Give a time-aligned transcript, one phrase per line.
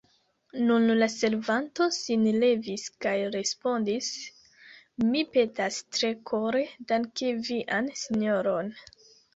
[0.69, 4.09] Nun la servanto sin levis kaj respondis:
[5.13, 8.77] Mi petas tre kore danki vian sinjoron.